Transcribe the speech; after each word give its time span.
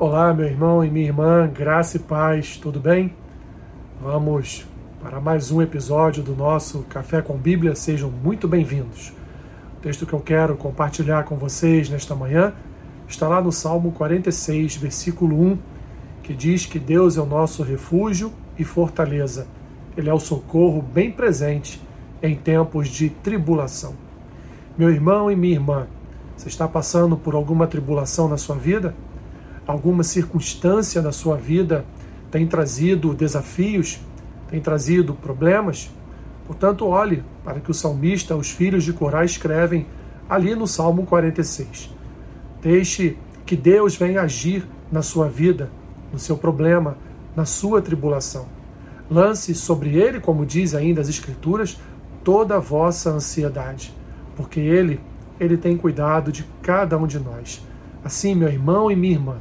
Olá, 0.00 0.32
meu 0.32 0.46
irmão 0.46 0.84
e 0.84 0.88
minha 0.88 1.06
irmã, 1.06 1.50
graça 1.52 1.96
e 1.96 2.00
paz, 2.00 2.56
tudo 2.56 2.78
bem? 2.78 3.12
Vamos 4.00 4.64
para 5.02 5.20
mais 5.20 5.50
um 5.50 5.60
episódio 5.60 6.22
do 6.22 6.36
nosso 6.36 6.84
Café 6.84 7.20
com 7.20 7.36
Bíblia, 7.36 7.74
sejam 7.74 8.08
muito 8.08 8.46
bem-vindos. 8.46 9.12
O 9.76 9.80
texto 9.80 10.06
que 10.06 10.12
eu 10.12 10.20
quero 10.20 10.56
compartilhar 10.56 11.24
com 11.24 11.34
vocês 11.34 11.90
nesta 11.90 12.14
manhã 12.14 12.54
está 13.08 13.26
lá 13.26 13.42
no 13.42 13.50
Salmo 13.50 13.90
46, 13.90 14.76
versículo 14.76 15.36
1, 15.36 15.58
que 16.22 16.32
diz 16.32 16.64
que 16.64 16.78
Deus 16.78 17.16
é 17.16 17.20
o 17.20 17.26
nosso 17.26 17.64
refúgio 17.64 18.32
e 18.56 18.62
fortaleza, 18.62 19.48
Ele 19.96 20.08
é 20.08 20.14
o 20.14 20.20
socorro 20.20 20.80
bem 20.80 21.10
presente 21.10 21.82
em 22.22 22.36
tempos 22.36 22.86
de 22.86 23.10
tribulação. 23.10 23.94
Meu 24.78 24.90
irmão 24.90 25.28
e 25.28 25.34
minha 25.34 25.54
irmã, 25.54 25.88
você 26.36 26.46
está 26.46 26.68
passando 26.68 27.16
por 27.16 27.34
alguma 27.34 27.66
tribulação 27.66 28.28
na 28.28 28.36
sua 28.36 28.54
vida? 28.54 28.94
Alguma 29.68 30.02
circunstância 30.02 31.02
na 31.02 31.12
sua 31.12 31.36
vida 31.36 31.84
tem 32.30 32.46
trazido 32.46 33.12
desafios, 33.12 34.00
tem 34.50 34.62
trazido 34.62 35.12
problemas, 35.12 35.90
portanto, 36.46 36.86
olhe 36.86 37.22
para 37.44 37.60
que 37.60 37.70
o 37.70 37.74
salmista, 37.74 38.34
os 38.34 38.50
filhos 38.50 38.82
de 38.82 38.94
Corá, 38.94 39.26
escrevem 39.26 39.86
ali 40.26 40.54
no 40.54 40.66
Salmo 40.66 41.04
46. 41.04 41.94
Deixe 42.62 43.18
que 43.44 43.54
Deus 43.54 43.94
venha 43.94 44.22
agir 44.22 44.66
na 44.90 45.02
sua 45.02 45.28
vida, 45.28 45.70
no 46.10 46.18
seu 46.18 46.38
problema, 46.38 46.96
na 47.36 47.44
sua 47.44 47.82
tribulação. 47.82 48.46
Lance 49.10 49.54
sobre 49.54 49.98
ele, 49.98 50.18
como 50.18 50.46
diz 50.46 50.74
ainda 50.74 51.02
as 51.02 51.10
Escrituras, 51.10 51.78
toda 52.24 52.56
a 52.56 52.58
vossa 52.58 53.10
ansiedade, 53.10 53.94
porque 54.34 54.60
ele, 54.60 54.98
ele 55.38 55.58
tem 55.58 55.76
cuidado 55.76 56.32
de 56.32 56.44
cada 56.62 56.96
um 56.96 57.06
de 57.06 57.18
nós. 57.18 57.62
Assim, 58.02 58.34
meu 58.34 58.48
irmão 58.48 58.90
e 58.90 58.96
minha 58.96 59.14
irmã, 59.14 59.36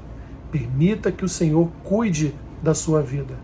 Permita 0.52 1.12
que 1.12 1.26
o 1.26 1.30
Senhor 1.30 1.70
cuide 1.84 2.34
da 2.62 2.74
sua 2.74 3.02
vida. 3.02 3.36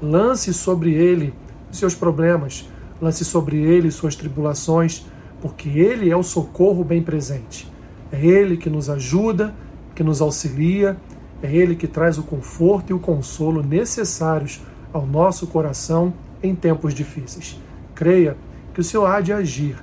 Lance 0.00 0.52
sobre 0.52 0.92
ele 0.92 1.34
seus 1.70 1.94
problemas, 1.94 2.68
lance 3.00 3.24
sobre 3.24 3.56
ele 3.56 3.90
suas 3.90 4.16
tribulações, 4.16 5.06
porque 5.40 5.68
ele 5.68 6.10
é 6.10 6.16
o 6.16 6.22
socorro 6.22 6.84
bem 6.84 7.02
presente. 7.02 7.70
É 8.12 8.24
ele 8.24 8.56
que 8.56 8.68
nos 8.68 8.90
ajuda, 8.90 9.54
que 9.94 10.02
nos 10.02 10.20
auxilia, 10.20 10.96
é 11.42 11.54
ele 11.54 11.74
que 11.74 11.86
traz 11.86 12.18
o 12.18 12.22
conforto 12.22 12.90
e 12.90 12.94
o 12.94 12.98
consolo 12.98 13.62
necessários 13.62 14.60
ao 14.92 15.06
nosso 15.06 15.46
coração 15.46 16.12
em 16.42 16.54
tempos 16.54 16.92
difíceis. 16.92 17.58
Creia 17.94 18.36
que 18.74 18.80
o 18.80 18.84
Senhor 18.84 19.06
há 19.06 19.20
de 19.20 19.32
agir 19.32 19.76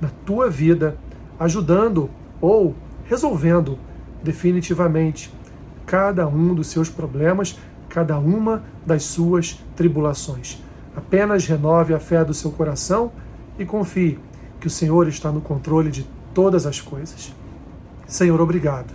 na 0.00 0.08
tua 0.24 0.48
vida, 0.48 0.96
ajudando 1.38 2.10
ou 2.40 2.74
resolvendo 3.04 3.78
definitivamente 4.22 5.32
cada 5.90 6.28
um 6.28 6.54
dos 6.54 6.68
seus 6.68 6.88
problemas, 6.88 7.58
cada 7.88 8.16
uma 8.16 8.62
das 8.86 9.02
suas 9.02 9.60
tribulações. 9.74 10.62
Apenas 10.94 11.44
renove 11.46 11.92
a 11.92 11.98
fé 11.98 12.24
do 12.24 12.32
seu 12.32 12.52
coração 12.52 13.10
e 13.58 13.64
confie 13.64 14.16
que 14.60 14.68
o 14.68 14.70
Senhor 14.70 15.08
está 15.08 15.32
no 15.32 15.40
controle 15.40 15.90
de 15.90 16.06
todas 16.32 16.64
as 16.64 16.80
coisas. 16.80 17.34
Senhor, 18.06 18.40
obrigado. 18.40 18.94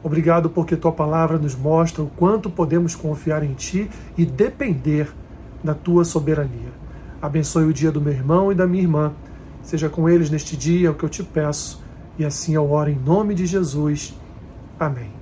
Obrigado 0.00 0.48
porque 0.48 0.76
tua 0.76 0.92
palavra 0.92 1.38
nos 1.38 1.56
mostra 1.56 2.04
o 2.04 2.10
quanto 2.10 2.48
podemos 2.48 2.94
confiar 2.94 3.42
em 3.42 3.54
ti 3.54 3.90
e 4.16 4.24
depender 4.24 5.12
da 5.62 5.74
tua 5.74 6.04
soberania. 6.04 6.70
Abençoe 7.20 7.64
o 7.64 7.72
dia 7.72 7.90
do 7.90 8.00
meu 8.00 8.12
irmão 8.12 8.52
e 8.52 8.54
da 8.54 8.66
minha 8.66 8.84
irmã. 8.84 9.12
Seja 9.60 9.88
com 9.88 10.08
eles 10.08 10.30
neste 10.30 10.56
dia, 10.56 10.86
é 10.86 10.90
o 10.90 10.94
que 10.94 11.04
eu 11.04 11.08
te 11.08 11.24
peço. 11.24 11.82
E 12.16 12.24
assim 12.24 12.54
eu 12.54 12.70
oro 12.70 12.90
em 12.90 12.96
nome 12.96 13.34
de 13.34 13.44
Jesus. 13.44 14.16
Amém. 14.78 15.21